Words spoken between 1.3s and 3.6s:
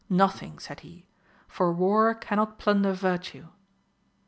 for war cannot plunder virtue.